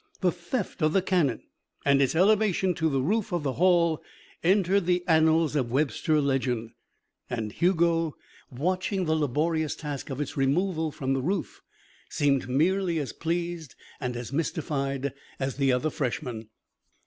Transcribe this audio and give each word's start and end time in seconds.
The 0.21 0.31
theft 0.31 0.81
of 0.81 0.93
the 0.93 1.01
cannon 1.03 1.43
and 1.85 2.01
its 2.01 2.15
elevation 2.15 2.73
to 2.73 2.89
the 2.89 3.03
roof 3.03 3.31
of 3.31 3.43
the 3.43 3.53
hall 3.53 4.01
entered 4.43 4.87
the 4.87 5.03
annals 5.07 5.55
of 5.55 5.69
Webster 5.69 6.19
legend. 6.19 6.71
And 7.29 7.51
Hugo, 7.51 8.15
watching 8.49 9.05
the 9.05 9.15
laborious 9.15 9.75
task 9.75 10.09
of 10.09 10.19
its 10.19 10.35
removal 10.35 10.89
from 10.91 11.13
the 11.13 11.21
roof, 11.21 11.61
seemed 12.09 12.49
merely 12.49 12.97
as 12.97 13.13
pleased 13.13 13.75
and 13.99 14.17
as 14.17 14.33
mystified 14.33 15.13
as 15.39 15.57
the 15.57 15.71
other 15.71 15.91
freshmen. 15.91 16.49